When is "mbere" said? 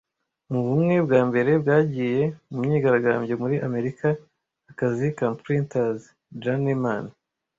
1.29-1.51